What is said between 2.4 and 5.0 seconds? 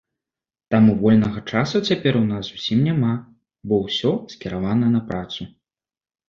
зусім няма, бо ўсё скіравана